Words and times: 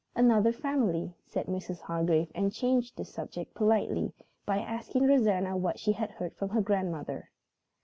"Another 0.15 0.51
family," 0.51 1.13
said 1.27 1.45
Mrs. 1.45 1.81
Hargrave 1.81 2.31
and 2.33 2.51
changed 2.51 2.97
the 2.97 3.05
subject 3.05 3.53
politely 3.53 4.15
by 4.47 4.57
asking 4.57 5.05
Rosanna 5.05 5.55
what 5.55 5.77
she 5.77 5.91
had 5.91 6.09
heard 6.09 6.33
from 6.33 6.49
her 6.49 6.61
grandmother. 6.61 7.29